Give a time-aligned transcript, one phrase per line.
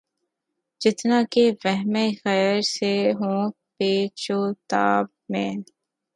[0.81, 1.95] جتنا کہ وہمِ
[2.25, 3.41] غیر سے ہوں
[3.77, 5.51] پیچ و تاب میں